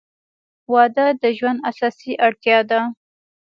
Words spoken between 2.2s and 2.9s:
اړتیا ده.